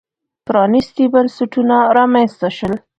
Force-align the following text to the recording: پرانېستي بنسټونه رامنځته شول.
پرانېستي 0.45 1.05
بنسټونه 1.13 1.77
رامنځته 1.97 2.47
شول. 2.57 2.73